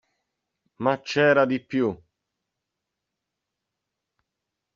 Ma 0.77 0.99
c'era 0.99 1.45
di 1.45 1.63
più! 1.63 1.95